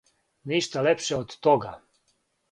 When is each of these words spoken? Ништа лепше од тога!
Ништа 0.51 0.81
лепше 0.87 1.15
од 1.17 1.35
тога! 1.47 1.75